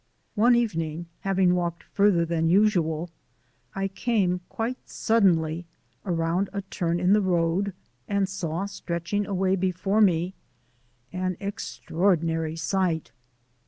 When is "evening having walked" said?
0.55-1.83